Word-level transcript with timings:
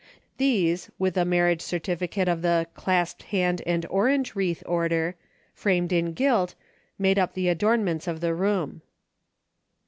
These 0.39 0.89
with 0.97 1.15
a 1.15 1.25
marriage 1.25 1.61
certificate 1.61 2.27
of 2.27 2.41
the 2.41 2.65
clasped 2.73 3.21
hand 3.29 3.61
and 3.67 3.85
orange 3.85 4.33
wreath 4.35 4.63
order, 4.65 5.13
framed 5.53 5.91
in 5.93 6.13
gilt, 6.13 6.55
made 6.97 7.19
up 7.19 7.35
the 7.35 7.49
adornments 7.49 8.07
of 8.07 8.19
the 8.19 8.33
room. 8.33 8.81